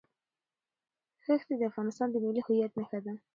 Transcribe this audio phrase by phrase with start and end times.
[1.23, 3.13] ښتې د افغانستان د ملي هویت نښه ده.